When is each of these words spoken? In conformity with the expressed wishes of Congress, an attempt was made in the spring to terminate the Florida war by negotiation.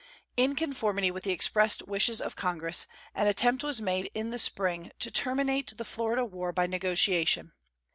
In 0.35 0.55
conformity 0.55 1.11
with 1.11 1.25
the 1.25 1.29
expressed 1.31 1.83
wishes 1.87 2.21
of 2.21 2.35
Congress, 2.35 2.87
an 3.13 3.27
attempt 3.27 3.63
was 3.63 3.79
made 3.79 4.09
in 4.15 4.31
the 4.31 4.39
spring 4.39 4.89
to 4.97 5.11
terminate 5.11 5.77
the 5.77 5.85
Florida 5.85 6.25
war 6.25 6.51
by 6.51 6.65
negotiation. 6.65 7.51